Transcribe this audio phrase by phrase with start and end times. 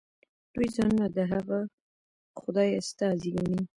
[0.53, 1.59] دوی ځانونه د هغه
[2.41, 3.59] خدای استازي ګڼي.